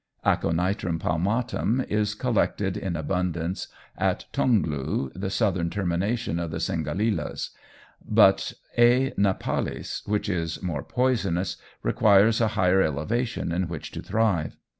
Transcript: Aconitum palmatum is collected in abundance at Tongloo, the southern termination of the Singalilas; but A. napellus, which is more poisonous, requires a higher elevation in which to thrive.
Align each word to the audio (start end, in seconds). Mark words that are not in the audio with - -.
Aconitum 0.25 0.97
palmatum 0.97 1.85
is 1.87 2.15
collected 2.15 2.75
in 2.75 2.95
abundance 2.95 3.67
at 3.95 4.25
Tongloo, 4.33 5.11
the 5.13 5.29
southern 5.29 5.69
termination 5.69 6.39
of 6.39 6.49
the 6.49 6.57
Singalilas; 6.57 7.51
but 8.09 8.53
A. 8.79 9.11
napellus, 9.15 10.01
which 10.07 10.27
is 10.27 10.59
more 10.63 10.81
poisonous, 10.81 11.57
requires 11.83 12.41
a 12.41 12.47
higher 12.57 12.81
elevation 12.81 13.51
in 13.51 13.67
which 13.67 13.91
to 13.91 14.01
thrive. 14.01 14.57